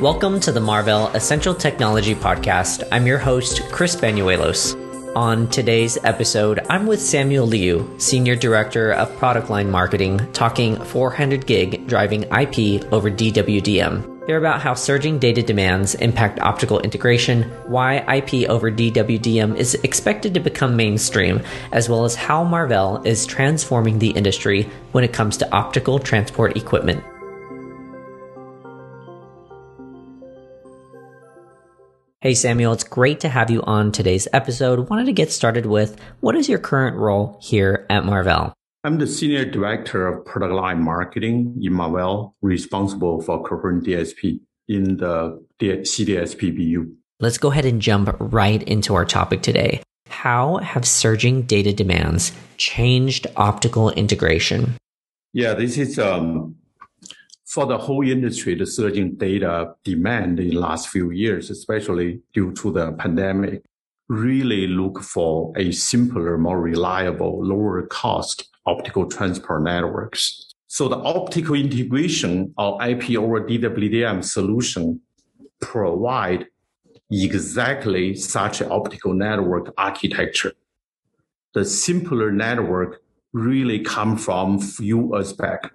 Welcome 0.00 0.40
to 0.40 0.50
the 0.50 0.60
Marvell 0.60 1.06
Essential 1.14 1.54
Technology 1.54 2.16
Podcast. 2.16 2.82
I'm 2.90 3.06
your 3.06 3.16
host, 3.16 3.62
Chris 3.70 3.94
Banuelos. 3.94 4.74
On 5.14 5.48
today's 5.48 5.96
episode, 6.02 6.66
I'm 6.68 6.86
with 6.86 7.00
Samuel 7.00 7.46
Liu, 7.46 7.94
Senior 7.98 8.34
Director 8.34 8.92
of 8.92 9.16
Product 9.18 9.50
Line 9.50 9.70
Marketing, 9.70 10.18
talking 10.32 10.74
400 10.76 11.46
gig 11.46 11.86
driving 11.86 12.24
IP 12.24 12.84
over 12.92 13.08
DWDM. 13.08 14.26
They're 14.26 14.38
about 14.38 14.60
how 14.60 14.74
surging 14.74 15.20
data 15.20 15.44
demands 15.44 15.94
impact 15.94 16.40
optical 16.40 16.80
integration, 16.80 17.44
why 17.68 17.98
IP 18.16 18.50
over 18.50 18.72
DWDM 18.72 19.56
is 19.56 19.76
expected 19.84 20.34
to 20.34 20.40
become 20.40 20.74
mainstream, 20.74 21.40
as 21.70 21.88
well 21.88 22.04
as 22.04 22.16
how 22.16 22.42
Marvell 22.42 23.00
is 23.04 23.26
transforming 23.26 24.00
the 24.00 24.10
industry 24.10 24.68
when 24.90 25.04
it 25.04 25.12
comes 25.12 25.36
to 25.36 25.54
optical 25.54 26.00
transport 26.00 26.56
equipment. 26.56 27.04
Hey, 32.24 32.32
Samuel, 32.32 32.72
it's 32.72 32.84
great 32.84 33.20
to 33.20 33.28
have 33.28 33.50
you 33.50 33.60
on 33.64 33.92
today's 33.92 34.26
episode. 34.32 34.88
Wanted 34.88 35.04
to 35.04 35.12
get 35.12 35.30
started 35.30 35.66
with 35.66 36.00
what 36.20 36.34
is 36.34 36.48
your 36.48 36.58
current 36.58 36.96
role 36.96 37.38
here 37.42 37.84
at 37.90 38.06
Marvell? 38.06 38.54
I'm 38.82 38.96
the 38.96 39.06
Senior 39.06 39.44
Director 39.44 40.06
of 40.06 40.24
Product 40.24 40.54
Line 40.54 40.82
Marketing 40.82 41.54
in 41.60 41.74
Marvell, 41.74 42.34
responsible 42.40 43.20
for 43.20 43.46
coherent 43.46 43.84
DSP 43.84 44.40
in 44.68 44.96
the 44.96 45.38
CDSP 45.60 46.56
BU. 46.56 46.94
Let's 47.20 47.36
go 47.36 47.50
ahead 47.50 47.66
and 47.66 47.82
jump 47.82 48.16
right 48.18 48.62
into 48.62 48.94
our 48.94 49.04
topic 49.04 49.42
today. 49.42 49.82
How 50.08 50.56
have 50.56 50.86
surging 50.86 51.42
data 51.42 51.74
demands 51.74 52.32
changed 52.56 53.26
optical 53.36 53.90
integration? 53.90 54.78
Yeah, 55.34 55.52
this 55.52 55.76
is 55.76 55.98
um, 55.98 56.56
for 57.46 57.66
the 57.66 57.78
whole 57.78 58.06
industry, 58.08 58.54
the 58.54 58.66
surging 58.66 59.16
data 59.16 59.74
demand 59.84 60.40
in 60.40 60.54
last 60.54 60.88
few 60.88 61.10
years, 61.10 61.50
especially 61.50 62.20
due 62.32 62.52
to 62.52 62.72
the 62.72 62.92
pandemic, 62.92 63.62
really 64.08 64.66
look 64.66 65.02
for 65.02 65.52
a 65.56 65.70
simpler, 65.72 66.38
more 66.38 66.60
reliable, 66.60 67.44
lower 67.44 67.86
cost 67.86 68.48
optical 68.66 69.06
transport 69.06 69.62
networks. 69.62 70.52
So 70.66 70.88
the 70.88 70.96
optical 70.96 71.54
integration 71.54 72.52
of 72.56 72.80
IP 72.82 73.16
over 73.18 73.40
DWDM 73.40 74.24
solution 74.24 75.00
provide 75.60 76.46
exactly 77.10 78.14
such 78.14 78.62
optical 78.62 79.12
network 79.12 79.72
architecture. 79.76 80.52
The 81.52 81.64
simpler 81.64 82.32
network 82.32 83.02
really 83.32 83.80
come 83.80 84.16
from 84.16 84.58
few 84.58 85.16
aspects 85.16 85.70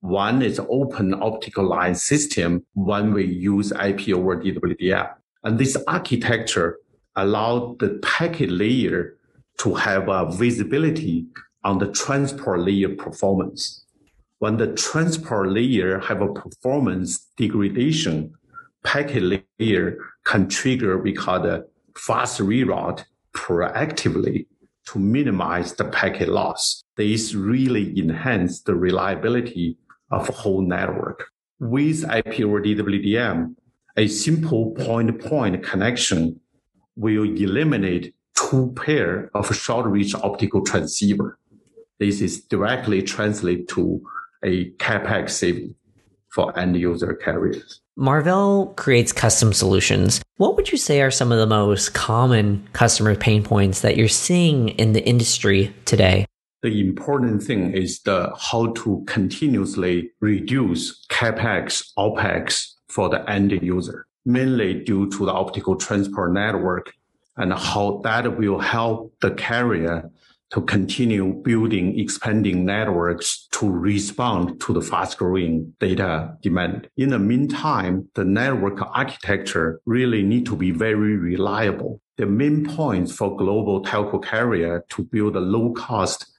one 0.00 0.42
is 0.42 0.60
open 0.68 1.14
optical 1.14 1.64
line 1.64 1.94
system. 1.94 2.64
One 2.74 3.12
we 3.12 3.24
use 3.24 3.72
IP 3.72 4.10
over 4.10 4.36
DWDM. 4.36 5.12
And 5.44 5.58
this 5.58 5.76
architecture 5.88 6.78
allowed 7.16 7.78
the 7.80 7.98
packet 8.02 8.50
layer 8.50 9.16
to 9.58 9.74
have 9.74 10.08
a 10.08 10.30
visibility 10.30 11.26
on 11.64 11.78
the 11.78 11.90
transport 11.90 12.60
layer 12.60 12.94
performance. 12.94 13.84
When 14.38 14.56
the 14.56 14.72
transport 14.74 15.50
layer 15.50 15.98
have 15.98 16.22
a 16.22 16.32
performance 16.32 17.26
degradation, 17.36 18.34
packet 18.84 19.42
layer 19.58 19.98
can 20.24 20.48
trigger 20.48 20.98
we 20.98 21.12
call 21.12 21.42
the 21.42 21.66
fast 21.96 22.38
reroute 22.40 23.04
proactively 23.34 24.46
to 24.86 25.00
minimize 25.00 25.74
the 25.74 25.84
packet 25.86 26.28
loss. 26.28 26.84
This 26.96 27.34
really 27.34 27.98
enhance 27.98 28.62
the 28.62 28.76
reliability 28.76 29.76
of 30.10 30.28
a 30.28 30.32
whole 30.32 30.62
network. 30.62 31.28
With 31.60 32.04
IP 32.04 32.40
over 32.40 32.62
DWDM, 32.62 33.54
a 33.96 34.06
simple 34.08 34.72
point-to-point 34.72 35.62
connection 35.64 36.40
will 36.96 37.24
eliminate 37.24 38.14
two 38.36 38.72
pair 38.76 39.30
of 39.34 39.54
short 39.54 39.86
reach 39.86 40.14
optical 40.14 40.64
transceiver. 40.64 41.38
This 41.98 42.20
is 42.20 42.40
directly 42.42 43.02
translate 43.02 43.68
to 43.68 44.00
a 44.44 44.70
capex 44.72 45.30
saving 45.30 45.74
for 46.28 46.56
end 46.58 46.76
user 46.76 47.14
carriers. 47.14 47.80
Marvell 47.96 48.66
creates 48.76 49.12
custom 49.12 49.52
solutions. 49.52 50.20
What 50.36 50.54
would 50.54 50.70
you 50.70 50.78
say 50.78 51.02
are 51.02 51.10
some 51.10 51.32
of 51.32 51.38
the 51.38 51.46
most 51.46 51.94
common 51.94 52.68
customer 52.72 53.16
pain 53.16 53.42
points 53.42 53.80
that 53.80 53.96
you're 53.96 54.06
seeing 54.06 54.68
in 54.70 54.92
the 54.92 55.04
industry 55.04 55.74
today? 55.84 56.26
The 56.62 56.80
important 56.80 57.42
thing 57.42 57.72
is 57.72 58.00
the 58.00 58.32
how 58.36 58.72
to 58.72 59.04
continuously 59.06 60.10
reduce 60.20 61.06
capex, 61.06 61.92
opex 61.96 62.74
for 62.88 63.08
the 63.08 63.28
end 63.30 63.52
user, 63.62 64.06
mainly 64.24 64.82
due 64.82 65.08
to 65.10 65.26
the 65.26 65.32
optical 65.32 65.76
transport 65.76 66.32
network 66.32 66.92
and 67.36 67.52
how 67.52 68.00
that 68.02 68.36
will 68.36 68.58
help 68.58 69.14
the 69.20 69.30
carrier 69.32 70.10
to 70.50 70.62
continue 70.62 71.34
building 71.44 72.00
expanding 72.00 72.64
networks 72.64 73.46
to 73.52 73.70
respond 73.70 74.58
to 74.60 74.72
the 74.72 74.80
fast 74.80 75.18
growing 75.18 75.74
data 75.78 76.36
demand. 76.42 76.88
In 76.96 77.10
the 77.10 77.18
meantime, 77.18 78.08
the 78.14 78.24
network 78.24 78.80
architecture 78.96 79.80
really 79.84 80.22
need 80.22 80.46
to 80.46 80.56
be 80.56 80.70
very 80.70 81.16
reliable. 81.16 82.00
The 82.16 82.26
main 82.26 82.64
points 82.64 83.14
for 83.14 83.36
global 83.36 83.84
telco 83.84 84.24
carrier 84.24 84.84
to 84.88 85.04
build 85.04 85.36
a 85.36 85.40
low 85.40 85.72
cost 85.74 86.37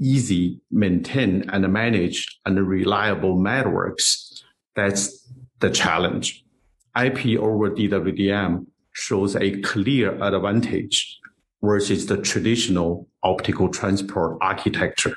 easy 0.00 0.60
maintain 0.70 1.48
and 1.50 1.72
manage 1.72 2.38
and 2.44 2.66
reliable 2.66 3.40
networks. 3.40 4.44
That's 4.74 5.26
the 5.60 5.70
challenge. 5.70 6.44
IP 6.96 7.38
over 7.38 7.70
DWDM 7.70 8.66
shows 8.92 9.36
a 9.36 9.60
clear 9.60 10.22
advantage 10.22 11.18
versus 11.62 12.06
the 12.06 12.16
traditional 12.16 13.08
optical 13.22 13.68
transport 13.68 14.38
architecture. 14.40 15.16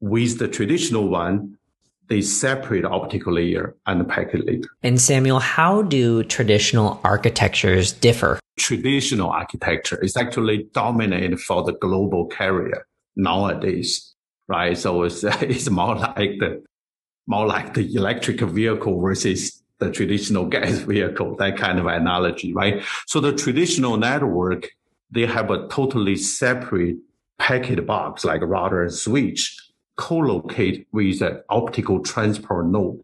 With 0.00 0.38
the 0.38 0.48
traditional 0.48 1.08
one, 1.08 1.56
they 2.08 2.22
separate 2.22 2.86
optical 2.86 3.34
layer 3.34 3.74
and 3.86 4.08
packet 4.08 4.46
layer. 4.46 4.62
And 4.82 5.00
Samuel, 5.00 5.40
how 5.40 5.82
do 5.82 6.24
traditional 6.24 7.00
architectures 7.04 7.92
differ? 7.92 8.40
Traditional 8.58 9.28
architecture 9.28 10.02
is 10.02 10.16
actually 10.16 10.68
dominant 10.72 11.40
for 11.40 11.62
the 11.64 11.72
global 11.72 12.26
carrier 12.26 12.86
nowadays, 13.18 14.14
right? 14.48 14.76
So 14.78 15.02
it's, 15.02 15.22
it's 15.24 15.68
more 15.68 15.96
like 15.96 16.38
the, 16.38 16.64
more 17.26 17.46
like 17.46 17.74
the 17.74 17.94
electric 17.94 18.40
vehicle 18.40 18.98
versus 19.00 19.62
the 19.78 19.90
traditional 19.90 20.46
gas 20.54 20.78
vehicle, 20.78 21.36
that 21.36 21.58
kind 21.58 21.78
of 21.78 21.86
analogy, 21.86 22.54
right? 22.54 22.82
So 23.06 23.20
the 23.20 23.34
traditional 23.34 23.98
network, 23.98 24.68
they 25.10 25.26
have 25.26 25.50
a 25.50 25.68
totally 25.68 26.16
separate 26.16 26.96
packet 27.38 27.86
box 27.86 28.24
like 28.24 28.40
router 28.42 28.82
and 28.82 28.92
switch 28.92 29.56
co-locate 29.96 30.86
with 30.92 31.20
an 31.22 31.42
optical 31.50 32.00
transport 32.02 32.66
node 32.66 33.00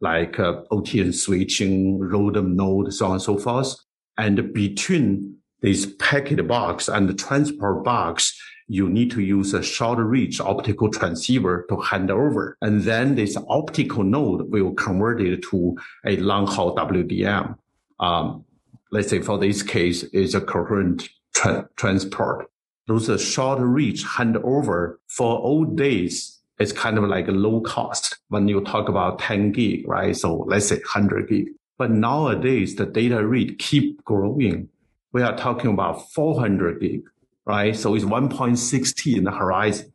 like 0.00 0.38
uh, 0.38 0.62
OTN 0.70 1.14
switching, 1.14 1.98
ROADM 1.98 2.54
node, 2.54 2.92
so 2.92 3.06
on 3.06 3.12
and 3.12 3.22
so 3.22 3.38
forth. 3.38 3.76
And 4.18 4.52
between 4.52 5.36
this 5.62 5.92
packet 5.98 6.46
box 6.46 6.88
and 6.88 7.08
the 7.08 7.14
transport 7.14 7.84
box, 7.84 8.38
you 8.68 8.88
need 8.88 9.10
to 9.12 9.20
use 9.20 9.54
a 9.54 9.62
short 9.62 9.98
reach 9.98 10.40
optical 10.40 10.90
transceiver 10.90 11.66
to 11.68 11.76
hand 11.76 12.10
over. 12.10 12.56
And 12.60 12.82
then 12.82 13.14
this 13.14 13.36
optical 13.48 14.02
node 14.02 14.50
will 14.50 14.74
convert 14.74 15.20
it 15.20 15.42
to 15.50 15.76
a 16.04 16.16
long 16.16 16.46
haul 16.46 16.74
WDM. 16.74 17.56
Um, 18.00 18.44
let's 18.90 19.08
say 19.08 19.20
for 19.20 19.38
this 19.38 19.62
case 19.62 20.02
is 20.04 20.34
a 20.34 20.40
coherent 20.40 21.08
tra- 21.34 21.68
transport. 21.76 22.50
Those 22.88 23.10
are 23.10 23.18
short 23.18 23.60
reach 23.60 24.04
handover 24.04 24.96
for 25.08 25.38
old 25.38 25.76
days. 25.76 26.40
It's 26.58 26.72
kind 26.72 26.98
of 26.98 27.04
like 27.04 27.28
a 27.28 27.32
low 27.32 27.60
cost 27.60 28.18
when 28.28 28.48
you 28.48 28.60
talk 28.62 28.88
about 28.88 29.18
10 29.18 29.52
gig, 29.52 29.86
right? 29.86 30.16
So 30.16 30.44
let's 30.48 30.68
say 30.68 30.76
100 30.76 31.28
gig. 31.28 31.48
But 31.78 31.90
nowadays 31.90 32.76
the 32.76 32.86
data 32.86 33.26
rate 33.26 33.58
keep 33.58 34.02
growing. 34.04 34.68
We 35.12 35.22
are 35.22 35.36
talking 35.36 35.70
about 35.70 36.10
400 36.12 36.80
gig, 36.80 37.02
right? 37.46 37.74
So 37.76 37.94
it's 37.94 38.04
1.6T 38.04 39.16
in 39.16 39.24
the 39.24 39.30
horizon. 39.30 39.92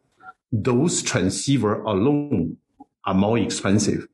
Those 0.52 1.02
transceiver 1.02 1.82
alone 1.84 2.58
are 3.06 3.14
more 3.14 3.38
expensive. 3.38 4.08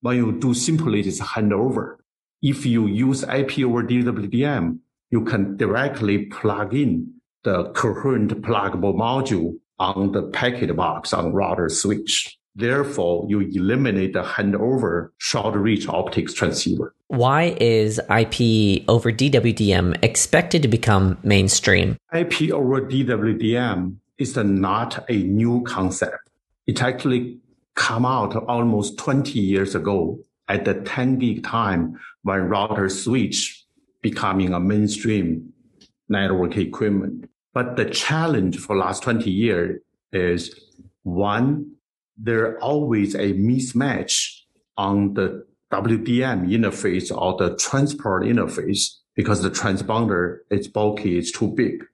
When 0.00 0.16
you 0.16 0.32
do 0.32 0.52
simply 0.52 1.02
this 1.02 1.20
handover, 1.20 1.96
if 2.42 2.66
you 2.66 2.86
use 2.86 3.22
IP 3.22 3.60
over 3.60 3.82
DWDM, 3.82 4.78
you 5.10 5.24
can 5.24 5.56
directly 5.56 6.26
plug 6.26 6.74
in 6.74 7.14
the 7.44 7.70
coherent 7.70 8.30
pluggable 8.42 8.94
module 8.94 9.54
on 9.78 10.12
the 10.12 10.22
packet 10.24 10.74
box 10.76 11.12
on 11.12 11.32
router 11.32 11.68
switch. 11.68 12.38
Therefore, 12.56 13.26
you 13.28 13.40
eliminate 13.40 14.12
the 14.12 14.22
handover 14.22 15.10
short 15.18 15.56
reach 15.56 15.88
optics 15.88 16.32
transceiver. 16.32 16.94
Why 17.08 17.56
is 17.60 17.98
IP 17.98 18.84
over 18.88 19.10
DWDM 19.12 20.02
expected 20.02 20.62
to 20.62 20.68
become 20.68 21.18
mainstream? 21.22 21.96
IP 22.12 22.52
over 22.52 22.80
DWDM 22.80 23.96
is 24.18 24.36
not 24.36 25.04
a 25.10 25.22
new 25.24 25.62
concept. 25.62 26.30
It 26.66 26.80
actually 26.80 27.38
come 27.74 28.06
out 28.06 28.36
almost 28.36 28.98
20 28.98 29.38
years 29.38 29.74
ago 29.74 30.20
at 30.48 30.64
the 30.64 30.74
10 30.74 31.18
gig 31.18 31.42
time 31.44 31.98
when 32.22 32.48
router 32.48 32.88
switch 32.88 33.64
becoming 34.00 34.52
a 34.52 34.60
mainstream 34.60 35.52
network 36.08 36.56
equipment. 36.56 37.28
But 37.52 37.76
the 37.76 37.86
challenge 37.86 38.58
for 38.58 38.76
last 38.76 39.02
20 39.02 39.30
years 39.30 39.80
is 40.12 40.54
one, 41.02 41.73
there 42.16 42.58
always 42.60 43.14
a 43.14 43.32
mismatch 43.34 44.40
on 44.76 45.14
the 45.14 45.46
WDM 45.72 46.48
interface 46.48 47.16
or 47.16 47.36
the 47.36 47.56
transport 47.56 48.22
interface 48.24 48.98
because 49.14 49.42
the 49.42 49.50
transponder 49.50 50.38
is 50.50 50.68
bulky, 50.68 51.18
it's 51.18 51.32
too 51.32 51.48
big. 51.48 51.84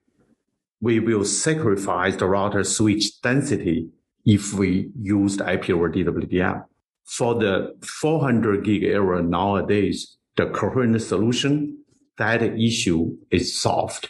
We 0.81 0.99
will 0.99 1.25
sacrifice 1.25 2.15
the 2.15 2.27
router 2.27 2.63
switch 2.63 3.21
density 3.21 3.89
if 4.25 4.53
we 4.53 4.91
use 4.99 5.39
IP 5.39 5.69
over 5.69 5.89
DWDM. 5.89 6.65
For 7.05 7.35
the 7.35 7.75
400 7.83 8.63
gig 8.63 8.83
era 8.83 9.21
nowadays, 9.21 10.17
the 10.37 10.47
coherent 10.47 11.01
solution, 11.01 11.83
that 12.17 12.41
issue 12.41 13.17
is 13.29 13.59
solved. 13.59 14.09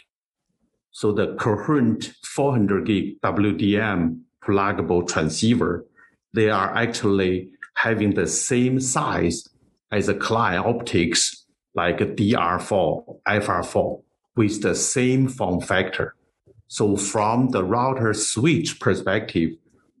So 0.90 1.12
the 1.12 1.34
coherent 1.34 2.12
400 2.24 2.86
gig 2.86 3.20
WDM 3.22 4.20
pluggable 4.44 5.06
transceiver, 5.08 5.86
they 6.32 6.50
are 6.50 6.74
actually 6.74 7.50
having 7.74 8.14
the 8.14 8.26
same 8.26 8.80
size 8.80 9.48
as 9.90 10.08
a 10.08 10.14
client 10.14 10.66
optics 10.66 11.46
like 11.74 11.98
DR4, 11.98 13.20
FR4 13.26 14.02
with 14.36 14.62
the 14.62 14.74
same 14.74 15.28
form 15.28 15.60
factor. 15.60 16.14
So 16.68 16.96
from 16.96 17.50
the 17.50 17.64
router 17.64 18.14
switch 18.14 18.80
perspective, 18.80 19.50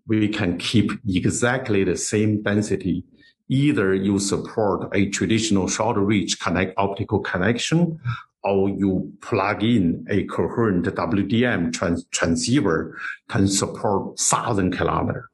we 0.06 0.28
can 0.28 0.58
keep 0.58 0.90
exactly 1.06 1.84
the 1.84 1.96
same 1.96 2.42
density. 2.42 3.04
Either 3.48 3.94
you 3.94 4.18
support 4.18 4.88
a 4.94 5.10
traditional 5.10 5.68
short 5.68 5.96
reach 5.98 6.40
connect 6.40 6.72
optical 6.78 7.20
connection 7.20 8.00
or 8.42 8.68
you 8.70 9.12
plug 9.20 9.62
in 9.62 10.04
a 10.10 10.24
coherent 10.24 10.86
WDM 10.86 11.72
trans- 11.72 12.04
transceiver 12.06 12.98
can 13.28 13.46
support 13.46 14.18
thousand 14.18 14.72
kilometer. 14.72 15.28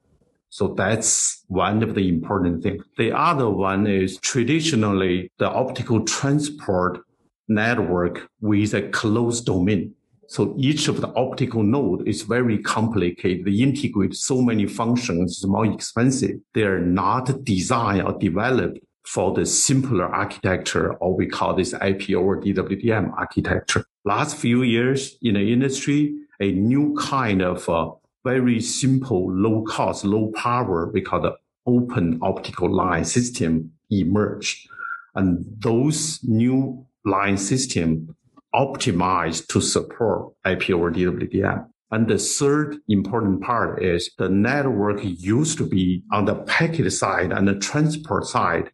So 0.49 0.73
that's 0.75 1.43
one 1.47 1.83
of 1.83 1.95
the 1.95 2.09
important 2.09 2.63
things. 2.63 2.83
The 2.97 3.11
other 3.11 3.49
one 3.49 3.87
is 3.87 4.17
traditionally 4.17 5.31
the 5.37 5.49
optical 5.49 6.03
transport 6.05 7.01
network 7.47 8.29
with 8.41 8.73
a 8.73 8.89
closed 8.89 9.45
domain. 9.45 9.93
So 10.27 10.55
each 10.59 10.87
of 10.87 11.01
the 11.01 11.11
optical 11.15 11.63
node 11.63 12.07
is 12.07 12.21
very 12.21 12.59
complicated. 12.59 13.45
They 13.45 13.63
integrate 13.63 14.13
so 14.13 14.41
many 14.41 14.67
functions, 14.67 15.31
it's 15.31 15.45
more 15.45 15.65
expensive. 15.65 16.39
They're 16.53 16.79
not 16.79 17.43
designed 17.43 18.03
or 18.03 18.13
developed 18.17 18.79
for 19.05 19.33
the 19.33 19.43
simpler 19.45 20.05
architecture, 20.05 20.93
or 20.95 21.15
we 21.15 21.25
call 21.25 21.55
this 21.55 21.73
IP 21.73 22.11
over 22.11 22.39
DWDM 22.39 23.11
architecture. 23.17 23.85
Last 24.05 24.37
few 24.37 24.61
years 24.61 25.17
in 25.23 25.33
the 25.33 25.51
industry, 25.51 26.15
a 26.39 26.51
new 26.51 26.95
kind 26.95 27.41
of 27.41 27.67
uh, 27.67 27.89
very 28.23 28.59
simple, 28.59 29.31
low 29.31 29.63
cost, 29.63 30.03
low 30.03 30.31
power, 30.35 30.89
we 30.93 31.01
call 31.01 31.21
the 31.21 31.35
open 31.65 32.19
optical 32.21 32.73
line 32.73 33.05
system 33.05 33.71
emerged. 33.89 34.67
And 35.15 35.45
those 35.59 36.19
new 36.23 36.85
line 37.05 37.37
system 37.37 38.15
optimized 38.53 39.47
to 39.47 39.61
support 39.61 40.33
IP 40.45 40.71
over 40.71 40.91
DWDM. 40.91 41.67
And 41.91 42.07
the 42.07 42.19
third 42.19 42.77
important 42.87 43.41
part 43.41 43.83
is 43.83 44.11
the 44.17 44.29
network 44.29 44.99
used 45.03 45.57
to 45.57 45.65
be 45.65 46.03
on 46.11 46.25
the 46.25 46.35
packet 46.35 46.89
side 46.91 47.31
and 47.31 47.47
the 47.47 47.55
transport 47.55 48.25
side 48.25 48.71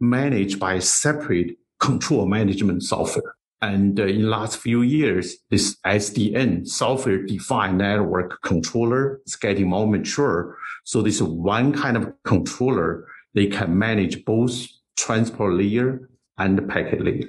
managed 0.00 0.60
by 0.60 0.78
separate 0.78 1.56
control 1.78 2.26
management 2.26 2.82
software. 2.82 3.34
And 3.66 3.98
uh, 3.98 4.04
in 4.04 4.30
last 4.30 4.58
few 4.58 4.82
years, 4.82 5.36
this 5.50 5.76
SDN 5.84 6.68
software 6.68 7.22
defined 7.26 7.78
network 7.78 8.40
controller 8.42 9.20
is 9.26 9.34
getting 9.34 9.68
more 9.68 9.88
mature. 9.88 10.56
So 10.84 11.02
this 11.02 11.20
one 11.20 11.72
kind 11.72 11.96
of 11.96 12.12
controller, 12.24 13.06
they 13.34 13.46
can 13.48 13.76
manage 13.76 14.24
both 14.24 14.66
transport 14.96 15.54
layer 15.54 16.08
and 16.38 16.68
packet 16.68 17.04
layer. 17.04 17.28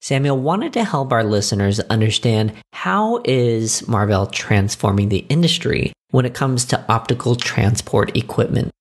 Samuel 0.00 0.38
wanted 0.38 0.72
to 0.72 0.84
help 0.84 1.12
our 1.12 1.22
listeners 1.22 1.78
understand 1.80 2.52
how 2.72 3.20
is 3.24 3.86
Marvell 3.86 4.26
transforming 4.26 5.08
the 5.08 5.24
industry 5.28 5.92
when 6.10 6.24
it 6.24 6.34
comes 6.34 6.64
to 6.66 6.84
optical 6.88 7.36
transport 7.36 8.16
equipment. 8.16 8.72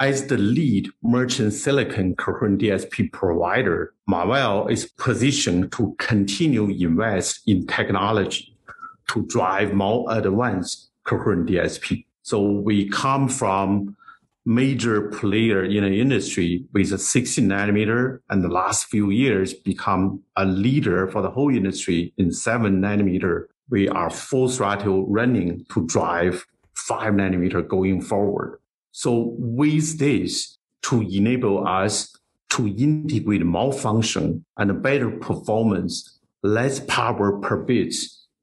As 0.00 0.28
the 0.28 0.38
lead 0.38 0.90
merchant 1.02 1.52
silicon 1.52 2.14
coherent 2.14 2.60
DSP 2.60 3.10
provider, 3.10 3.94
Marvell 4.06 4.68
is 4.68 4.86
positioned 4.86 5.72
to 5.72 5.96
continue 5.98 6.68
invest 6.68 7.40
in 7.48 7.66
technology 7.66 8.56
to 9.08 9.26
drive 9.26 9.72
more 9.72 10.06
advanced 10.08 10.90
coherent 11.02 11.48
DSP. 11.48 12.04
So 12.22 12.40
we 12.40 12.88
come 12.88 13.28
from 13.28 13.96
major 14.46 15.08
player 15.08 15.64
in 15.64 15.82
the 15.82 16.00
industry 16.00 16.64
with 16.72 16.92
a 16.92 16.98
16 16.98 17.48
nanometer 17.48 18.20
and 18.30 18.44
the 18.44 18.48
last 18.48 18.86
few 18.86 19.10
years 19.10 19.52
become 19.52 20.22
a 20.36 20.44
leader 20.44 21.08
for 21.08 21.22
the 21.22 21.30
whole 21.30 21.52
industry 21.52 22.12
in 22.18 22.30
seven 22.32 22.80
nanometer. 22.80 23.46
We 23.68 23.88
are 23.88 24.10
full 24.10 24.48
throttle 24.48 25.08
running 25.08 25.66
to 25.72 25.84
drive 25.86 26.46
five 26.72 27.14
nanometer 27.14 27.66
going 27.66 28.00
forward. 28.00 28.60
So 28.98 29.36
with 29.38 30.00
this 30.00 30.58
to 30.82 31.02
enable 31.02 31.64
us 31.68 32.12
to 32.50 32.66
integrate 32.66 33.46
more 33.46 33.72
function 33.72 34.44
and 34.56 34.82
better 34.82 35.08
performance, 35.08 36.18
less 36.42 36.80
power 36.80 37.38
per 37.38 37.58
bit 37.58 37.94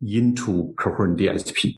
into 0.01 0.73
coherent 0.77 1.19
DSP. 1.19 1.75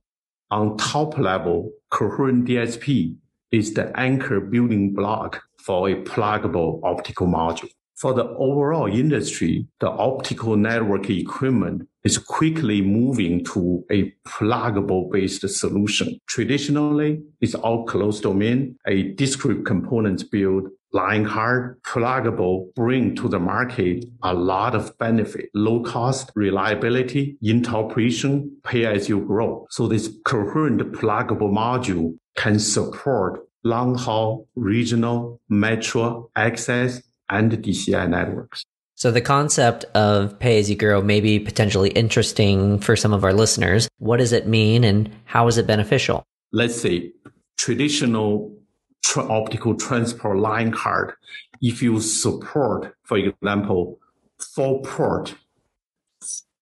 On 0.52 0.78
top 0.78 1.18
level, 1.18 1.72
coherent 1.90 2.46
DSP 2.46 3.16
is 3.52 3.74
the 3.74 3.92
anchor 4.00 4.40
building 4.40 4.94
block 4.94 5.42
for 5.58 5.90
a 5.90 5.96
pluggable 6.04 6.80
optical 6.84 7.26
module. 7.26 7.72
For 7.98 8.14
the 8.14 8.26
overall 8.38 8.86
industry, 8.86 9.66
the 9.80 9.90
optical 9.90 10.56
network 10.56 11.10
equipment 11.10 11.88
is 12.04 12.20
quickly 12.20 12.80
moving 12.80 13.44
to 13.46 13.84
a 13.92 14.14
pluggable 14.24 15.12
based 15.12 15.50
solution. 15.50 16.20
Traditionally, 16.28 17.24
it's 17.42 17.56
all 17.56 17.88
closed 17.88 18.22
domain, 18.22 18.78
a 18.86 19.14
discrete 19.14 19.66
components 19.66 20.22
build, 20.22 20.70
line 20.94 21.26
card, 21.26 21.82
pluggable 21.82 22.72
bring 22.76 23.16
to 23.16 23.28
the 23.28 23.40
market 23.40 24.06
a 24.22 24.32
lot 24.32 24.76
of 24.76 24.96
benefit, 25.00 25.50
low 25.56 25.82
cost, 25.82 26.32
reliability, 26.36 27.36
interoperation, 27.44 28.48
pay 28.64 28.86
as 28.86 29.10
you 29.10 29.22
grow. 29.22 29.66
So 29.72 29.88
this 29.88 30.16
coherent 30.24 30.82
pluggable 30.92 31.52
module 31.52 32.16
can 32.36 32.60
support 32.60 33.42
long 33.64 33.96
haul, 33.96 34.48
regional, 34.56 35.42
metro 35.50 36.30
access 36.36 37.02
and 37.30 37.52
DCI 37.52 38.10
networks. 38.10 38.66
So 38.96 39.12
the 39.12 39.22
concept 39.22 39.86
of 39.94 40.40
pay 40.40 40.58
as 40.58 40.72
you 40.72 40.76
grow 40.76 41.04
may 41.04 41.22
be 41.22 41.40
potentially 41.40 41.90
interesting 41.92 42.80
for 42.80 42.96
some 42.96 43.14
of 43.14 43.24
our 43.24 43.32
listeners. 43.34 43.88
What 44.00 44.18
does 44.18 44.34
it 44.34 44.48
mean 44.48 44.84
and 44.84 45.14
how 45.26 45.48
is 45.48 45.60
it 45.60 45.68
beneficial? 45.68 46.24
Let's 46.52 46.82
say 46.82 47.12
traditional 47.58 48.58
tra- 49.04 49.28
optical 49.28 49.76
transport 49.76 50.40
line 50.40 50.72
card. 50.72 51.14
If 51.62 51.84
you 51.84 52.00
support, 52.02 52.96
for 53.04 53.18
example, 53.18 54.00
four 54.40 54.82
port 54.82 55.36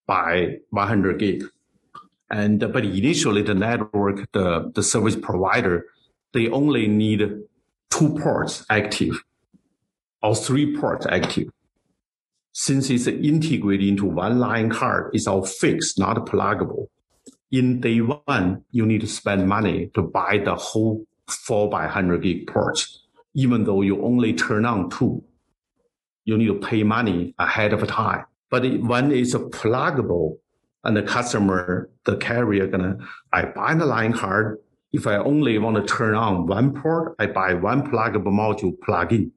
by 0.06 0.58
100 0.72 1.20
gig, 1.20 1.44
and 2.30 2.60
but 2.60 2.84
initially 2.84 3.44
the 3.44 3.54
network, 3.54 4.30
the, 4.34 4.72
the 4.76 4.84
service 4.84 5.16
provider, 5.16 5.86
they 6.34 6.50
only 6.50 6.88
need 6.88 7.22
two 7.92 8.20
ports 8.20 8.66
active 8.70 9.24
or 10.26 10.36
three 10.36 10.76
ports 10.76 11.06
active. 11.06 11.50
Since 12.52 12.90
it's 12.90 13.06
integrated 13.06 13.88
into 13.88 14.06
one 14.06 14.40
line 14.40 14.72
card, 14.72 15.12
it's 15.14 15.28
all 15.28 15.46
fixed, 15.46 16.00
not 16.00 16.18
pluggable. 16.26 16.88
In 17.52 17.80
day 17.80 18.00
one, 18.00 18.64
you 18.72 18.86
need 18.86 19.02
to 19.02 19.08
spend 19.08 19.48
money 19.48 19.92
to 19.94 20.02
buy 20.02 20.42
the 20.44 20.56
whole 20.56 21.06
four 21.28 21.70
by 21.70 21.86
hundred 21.86 22.24
gig 22.24 22.48
ports, 22.48 23.04
even 23.36 23.66
though 23.66 23.82
you 23.82 24.04
only 24.04 24.34
turn 24.34 24.66
on 24.66 24.90
two. 24.90 25.24
You 26.24 26.38
need 26.38 26.48
to 26.48 26.56
pay 26.56 26.82
money 26.84 27.36
ahead 27.38 27.72
of 27.74 27.88
time. 27.88 28.26
But 28.50 28.64
when 28.82 29.12
it's 29.12 29.36
pluggable 29.36 30.38
and 30.84 30.98
the 30.98 31.04
customer, 31.04 31.90
the 32.06 32.18
carrier 32.18 32.68
gonna, 32.68 32.98
I 33.32 33.46
buy 33.46 33.76
the 33.76 33.86
line 33.86 34.14
card. 34.14 34.58
If 34.92 35.06
I 35.06 35.18
only 35.18 35.60
want 35.60 35.76
to 35.76 35.94
turn 35.94 36.16
on 36.16 36.48
one 36.48 36.74
port, 36.74 37.16
I 37.20 37.28
buy 37.28 37.54
one 37.54 37.92
pluggable 37.92 38.34
module 38.34 38.80
plug 38.82 39.14
in. 39.14 39.32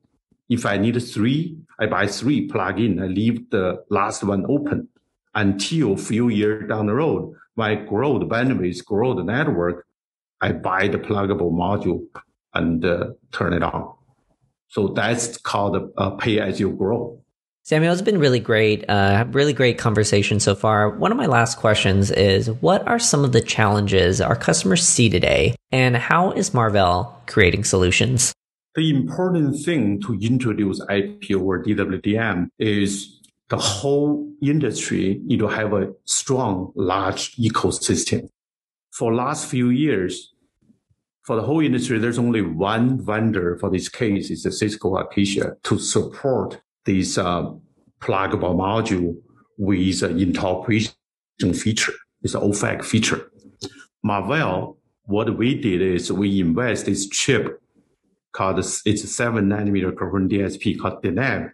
If 0.48 0.64
I 0.64 0.78
need 0.78 0.98
three, 1.02 1.58
I 1.78 1.86
buy 1.86 2.06
three 2.06 2.48
plug 2.48 2.80
in. 2.80 3.02
I 3.02 3.06
leave 3.06 3.50
the 3.50 3.84
last 3.90 4.24
one 4.24 4.46
open 4.48 4.88
until 5.34 5.92
a 5.92 5.96
few 5.96 6.28
years 6.28 6.68
down 6.68 6.86
the 6.86 6.94
road, 6.94 7.34
my 7.56 7.74
grow 7.74 8.18
the 8.18 8.26
bandwidth, 8.26 8.84
grow 8.84 9.14
the 9.14 9.22
network, 9.22 9.86
I 10.40 10.52
buy 10.52 10.88
the 10.88 10.98
pluggable 10.98 11.52
module 11.52 12.06
and 12.54 12.84
uh, 12.84 13.10
turn 13.32 13.52
it 13.52 13.62
on. 13.62 13.94
So 14.68 14.88
that's 14.88 15.36
called 15.36 15.76
pay 16.18 16.40
as 16.40 16.60
you 16.60 16.70
grow. 16.70 17.20
Samuel, 17.64 17.92
it's 17.92 18.00
been 18.00 18.18
really 18.18 18.40
great. 18.40 18.88
Uh, 18.88 19.26
really 19.30 19.52
great 19.52 19.76
conversation 19.76 20.40
so 20.40 20.54
far. 20.54 20.88
One 20.88 21.12
of 21.12 21.18
my 21.18 21.26
last 21.26 21.58
questions 21.58 22.10
is 22.10 22.50
what 22.50 22.86
are 22.88 22.98
some 22.98 23.24
of 23.24 23.32
the 23.32 23.42
challenges 23.42 24.22
our 24.22 24.36
customers 24.36 24.82
see 24.86 25.10
today 25.10 25.54
and 25.70 25.96
how 25.96 26.30
is 26.30 26.54
Marvell 26.54 27.22
creating 27.26 27.64
solutions? 27.64 28.32
The 28.78 28.90
important 28.90 29.58
thing 29.64 30.00
to 30.02 30.14
introduce 30.14 30.80
IP 30.88 31.32
over 31.34 31.60
DWDM 31.60 32.46
is 32.60 33.18
the 33.48 33.56
whole 33.56 34.32
industry 34.40 35.20
need 35.24 35.40
to 35.40 35.48
have 35.48 35.72
a 35.72 35.92
strong, 36.04 36.70
large 36.76 37.34
ecosystem. 37.38 38.28
For 38.92 39.12
last 39.12 39.50
few 39.50 39.70
years, 39.70 40.32
for 41.22 41.34
the 41.34 41.42
whole 41.42 41.58
industry, 41.58 41.98
there's 41.98 42.20
only 42.20 42.40
one 42.40 43.04
vendor 43.04 43.58
for 43.58 43.68
this 43.68 43.88
case 43.88 44.30
is 44.30 44.44
the 44.44 44.52
Cisco 44.52 44.96
Acacia 44.96 45.56
to 45.64 45.76
support 45.80 46.60
this 46.84 47.18
uh, 47.18 47.50
pluggable 48.00 48.54
module 48.54 49.16
with 49.56 50.04
an 50.04 50.20
interoperation 50.20 50.94
feature. 51.52 51.94
It's 52.22 52.34
an 52.34 52.42
OFAC 52.42 52.84
feature. 52.84 53.32
Marvell, 54.04 54.78
what 55.06 55.36
we 55.36 55.56
did 55.56 55.82
is 55.82 56.12
we 56.12 56.38
invest 56.38 56.86
this 56.86 57.08
chip 57.08 57.60
called 58.38 58.58
it's 58.58 59.16
seven 59.20 59.48
nanometer 59.48 59.92
coherent 59.98 60.30
DSP 60.30 60.78
called 60.78 61.02
Deneb. 61.02 61.50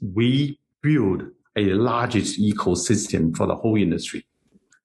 We 0.00 0.60
build 0.82 1.22
a 1.56 1.64
largest 1.72 2.38
ecosystem 2.38 3.34
for 3.34 3.46
the 3.46 3.54
whole 3.54 3.76
industry. 3.76 4.26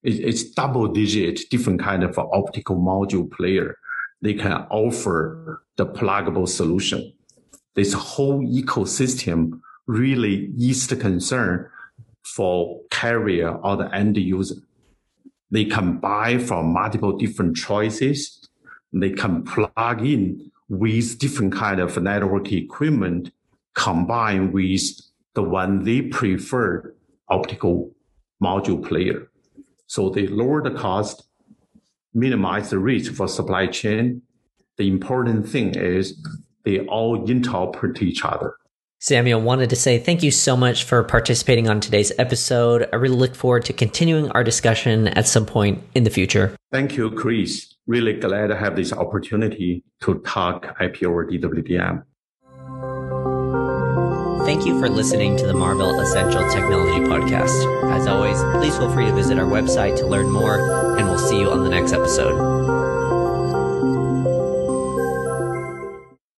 It's 0.03 0.43
double 0.51 0.87
digit 0.87 1.41
different 1.49 1.81
kind 1.81 2.03
of 2.03 2.17
optical 2.17 2.77
module 2.77 3.29
player. 3.29 3.77
They 4.21 4.33
can 4.33 4.53
offer 4.69 5.61
the 5.75 5.85
pluggable 5.85 6.47
solution. 6.47 7.13
This 7.75 7.91
whole 7.93 8.41
ecosystem 8.61 9.59
really 9.85 10.49
is 10.57 10.87
the 10.87 10.95
concern 10.95 11.69
for 12.23 12.79
carrier 12.89 13.51
or 13.65 13.75
the 13.77 13.93
end 13.93 14.15
user. 14.17 14.61
They 15.51 15.65
can 15.65 15.97
buy 15.97 16.37
from 16.37 16.73
multiple 16.73 17.17
different 17.17 17.57
choices. 17.57 18.47
They 18.93 19.11
can 19.11 19.43
plug 19.43 20.05
in 20.05 20.51
with 20.69 21.19
different 21.19 21.53
kind 21.53 21.79
of 21.79 22.01
network 22.01 22.51
equipment 22.51 23.31
combined 23.75 24.53
with 24.53 24.81
the 25.33 25.43
one 25.43 25.83
they 25.83 26.01
prefer 26.01 26.93
optical 27.29 27.91
module 28.41 28.85
player. 28.87 29.29
So 29.87 30.09
they 30.09 30.27
lower 30.27 30.61
the 30.61 30.71
cost, 30.71 31.23
minimize 32.13 32.69
the 32.69 32.79
risk 32.79 33.13
for 33.13 33.27
supply 33.27 33.67
chain. 33.67 34.21
The 34.77 34.87
important 34.87 35.47
thing 35.47 35.75
is 35.75 36.17
they 36.63 36.79
all 36.81 37.29
interpret 37.29 38.01
each 38.01 38.23
other. 38.23 38.55
Samuel 38.99 39.41
wanted 39.41 39.69
to 39.69 39.75
say 39.75 39.99
thank 39.99 40.23
you 40.23 40.31
so 40.31 40.55
much 40.55 40.85
for 40.85 41.03
participating 41.03 41.69
on 41.69 41.81
today's 41.81 42.13
episode. 42.17 42.87
I 42.93 42.95
really 42.95 43.17
look 43.17 43.35
forward 43.35 43.65
to 43.65 43.73
continuing 43.73 44.31
our 44.31 44.45
discussion 44.45 45.09
at 45.09 45.27
some 45.27 45.45
point 45.45 45.83
in 45.93 46.05
the 46.05 46.09
future. 46.09 46.55
Thank 46.71 46.95
you, 46.95 47.11
Chris. 47.11 47.72
Really 47.85 48.13
glad 48.13 48.47
to 48.47 48.55
have 48.55 48.75
this 48.75 48.93
opportunity 48.93 49.83
to 50.01 50.19
talk 50.19 50.75
IP 50.79 51.03
over 51.03 51.25
DWDM. 51.25 52.03
Thank 54.45 54.65
you 54.65 54.79
for 54.79 54.89
listening 54.89 55.37
to 55.37 55.47
the 55.47 55.53
Marvell 55.53 55.99
Essential 56.01 56.49
Technology 56.49 56.99
Podcast. 56.99 57.91
As 57.91 58.07
always, 58.07 58.41
please 58.55 58.77
feel 58.77 58.91
free 58.91 59.05
to 59.05 59.13
visit 59.13 59.39
our 59.39 59.45
website 59.45 59.97
to 59.97 60.05
learn 60.05 60.29
more, 60.29 60.97
and 60.97 61.07
we'll 61.07 61.17
see 61.17 61.39
you 61.39 61.49
on 61.49 61.63
the 61.63 61.69
next 61.69 61.93
episode. 61.93 62.92